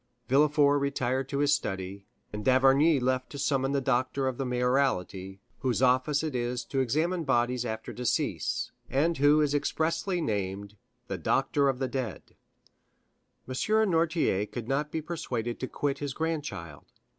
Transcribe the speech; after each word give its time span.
Villefort 0.27 0.79
retired 0.81 1.29
to 1.29 1.37
his 1.37 1.53
study, 1.53 2.07
and 2.33 2.43
d'Avrigny 2.43 2.99
left 2.99 3.29
to 3.29 3.37
summon 3.37 3.71
the 3.71 3.79
doctor 3.79 4.27
of 4.27 4.39
the 4.39 4.45
mayoralty, 4.47 5.41
whose 5.59 5.79
office 5.83 6.23
it 6.23 6.33
is 6.35 6.65
to 6.65 6.79
examine 6.79 7.23
bodies 7.23 7.65
after 7.65 7.93
decease, 7.93 8.71
and 8.89 9.19
who 9.19 9.41
is 9.41 9.53
expressly 9.53 10.19
named 10.19 10.75
"the 11.07 11.19
doctor 11.19 11.69
of 11.69 11.77
the 11.77 11.87
dead." 11.87 12.35
M. 13.47 13.53
Noirtier 13.91 14.47
could 14.51 14.67
not 14.67 14.89
be 14.91 15.03
persuaded 15.03 15.59
to 15.59 15.67
quit 15.67 15.99
his 15.99 16.15
grandchild. 16.15 16.85